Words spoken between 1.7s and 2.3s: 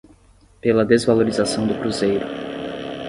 cruzeiro